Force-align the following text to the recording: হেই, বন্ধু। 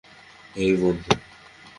হেই, 0.55 0.71
বন্ধু। 0.75 1.11